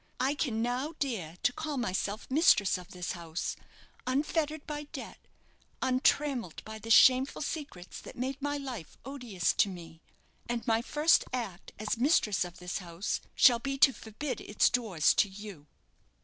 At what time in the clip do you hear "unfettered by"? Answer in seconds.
4.07-4.85